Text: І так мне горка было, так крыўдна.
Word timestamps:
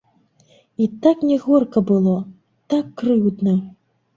І 0.85 0.87
так 1.03 1.21
мне 1.27 1.37
горка 1.45 1.79
было, 1.91 2.17
так 2.75 2.85
крыўдна. 3.03 3.55